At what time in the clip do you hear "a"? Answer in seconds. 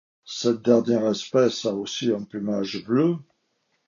1.67-1.75